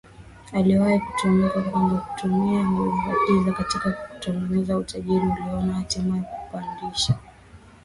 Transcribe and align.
aliwahi 0.53 0.99
kutuhumiwa 0.99 1.49
kwamba 1.61 1.97
hutumia 1.97 2.65
nguvu 2.69 2.97
za 3.07 3.13
giza 3.27 3.51
katika 3.51 3.91
kutengeneza 3.91 4.77
utajiri 4.77 5.25
aliona 5.31 5.73
hatimaye 5.73 6.23
kupandisha 6.23 7.13
umaarufu 7.13 7.33